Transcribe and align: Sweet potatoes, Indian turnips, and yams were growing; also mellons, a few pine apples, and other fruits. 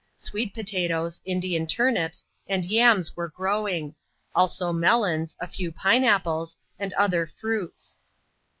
Sweet 0.17 0.51
potatoes, 0.55 1.21
Indian 1.25 1.67
turnips, 1.67 2.25
and 2.47 2.65
yams 2.65 3.15
were 3.15 3.29
growing; 3.29 3.93
also 4.33 4.73
mellons, 4.73 5.37
a 5.39 5.45
few 5.47 5.71
pine 5.71 6.03
apples, 6.03 6.57
and 6.79 6.91
other 6.93 7.27
fruits. 7.27 7.99